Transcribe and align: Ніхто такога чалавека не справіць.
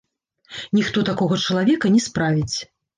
Ніхто 0.79 1.05
такога 1.11 1.39
чалавека 1.47 1.95
не 1.95 2.05
справіць. 2.11 2.55